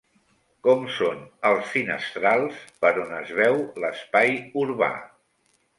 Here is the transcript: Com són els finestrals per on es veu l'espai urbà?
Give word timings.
Com 0.67 0.87
són 0.93 1.21
els 1.51 1.67
finestrals 1.75 2.65
per 2.85 2.93
on 3.05 3.15
es 3.21 3.37
veu 3.43 3.63
l'espai 3.85 4.37
urbà? 4.65 4.95